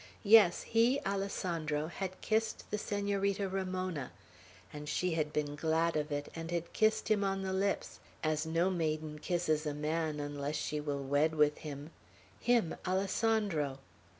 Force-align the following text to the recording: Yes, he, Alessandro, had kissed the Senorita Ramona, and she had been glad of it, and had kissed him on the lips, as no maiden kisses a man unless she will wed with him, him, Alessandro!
Yes, 0.23 0.63
he, 0.63 0.99
Alessandro, 1.05 1.85
had 1.85 2.19
kissed 2.21 2.63
the 2.71 2.79
Senorita 2.79 3.47
Ramona, 3.47 4.11
and 4.73 4.89
she 4.89 5.11
had 5.13 5.31
been 5.31 5.55
glad 5.55 5.95
of 5.95 6.11
it, 6.11 6.27
and 6.33 6.49
had 6.49 6.73
kissed 6.73 7.11
him 7.11 7.23
on 7.23 7.43
the 7.43 7.53
lips, 7.53 7.99
as 8.23 8.43
no 8.43 8.71
maiden 8.71 9.19
kisses 9.19 9.67
a 9.67 9.75
man 9.75 10.19
unless 10.19 10.55
she 10.55 10.79
will 10.79 11.03
wed 11.03 11.35
with 11.35 11.59
him, 11.59 11.91
him, 12.39 12.75
Alessandro! 12.83 13.77